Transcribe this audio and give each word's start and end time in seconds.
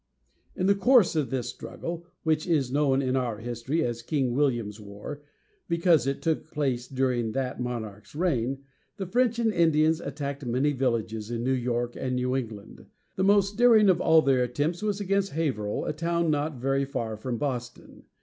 In 0.55 0.65
the 0.65 0.73
course 0.73 1.15
of 1.15 1.29
this 1.29 1.47
struggle, 1.49 2.07
which 2.23 2.47
is 2.47 2.71
known 2.71 3.03
in 3.03 3.15
our 3.15 3.37
history 3.37 3.85
as 3.85 4.01
"King 4.01 4.33
William's 4.33 4.79
War," 4.79 5.21
because 5.69 6.07
it 6.07 6.23
took 6.23 6.49
place 6.49 6.87
during 6.87 7.33
that 7.33 7.59
monarch's 7.59 8.15
reign, 8.15 8.63
the 8.97 9.05
French 9.05 9.37
and 9.37 9.53
Indians 9.53 10.01
attacked 10.01 10.43
many 10.43 10.71
villages 10.71 11.29
in 11.29 11.43
New 11.43 11.53
York 11.53 11.95
and 11.95 12.15
New 12.15 12.35
England. 12.35 12.87
The 13.15 13.23
most 13.23 13.57
daring 13.59 13.89
of 13.91 14.01
all 14.01 14.23
their 14.23 14.41
attempts 14.41 14.81
was 14.81 14.99
against 14.99 15.33
Hā´ver 15.33 15.53
hill, 15.67 15.85
a 15.85 15.93
town 15.93 16.31
not 16.31 16.55
very 16.59 16.83
far 16.85 17.15
from 17.15 17.37
Boston. 17.37 18.05